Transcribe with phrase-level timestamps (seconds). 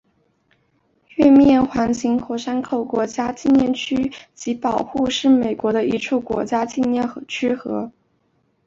[1.17, 7.91] 月面环形火山口国家纪念区及保护区是美国的一处国家纪念区和。